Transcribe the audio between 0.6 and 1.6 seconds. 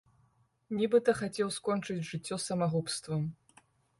Нібыта хацеў